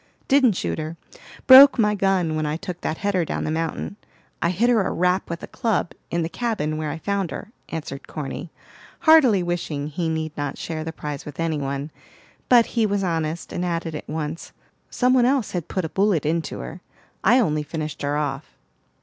"Didn't 0.27 0.53
shoot 0.53 0.79
her; 0.79 0.97
broke 1.45 1.77
my 1.77 1.93
gun 1.93 2.35
when 2.35 2.43
I 2.47 2.57
took 2.57 2.81
that 2.81 2.97
header 2.97 3.23
down 3.23 3.43
the 3.43 3.51
mountain. 3.51 3.97
I 4.41 4.49
hit 4.49 4.67
her 4.67 4.81
a 4.81 4.89
rap 4.89 5.29
with 5.29 5.43
a 5.43 5.47
club, 5.47 5.91
in 6.09 6.23
the 6.23 6.27
cabin 6.27 6.77
where 6.77 6.89
I 6.89 6.97
found 6.97 7.29
her," 7.29 7.51
answered 7.69 8.07
Corny, 8.07 8.49
heartily 9.01 9.43
wishing 9.43 9.85
he 9.89 10.09
need 10.09 10.35
not 10.35 10.57
share 10.57 10.83
the 10.83 10.91
prize 10.91 11.23
with 11.23 11.39
any 11.39 11.59
one. 11.59 11.91
But 12.49 12.65
he 12.73 12.87
was 12.87 13.03
honest, 13.03 13.53
and 13.53 13.63
added 13.63 13.93
at 13.93 14.09
once, 14.09 14.53
"Some 14.89 15.13
one 15.13 15.25
else 15.25 15.51
had 15.51 15.67
put 15.67 15.85
a 15.85 15.89
bullet 15.89 16.25
into 16.25 16.57
her; 16.61 16.81
I 17.23 17.37
only 17.37 17.61
finished 17.61 18.01
her 18.01 18.17
off." 18.17 18.55